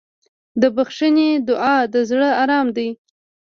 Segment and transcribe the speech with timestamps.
[0.61, 2.89] د بښنې دعا د زړه ارام دی.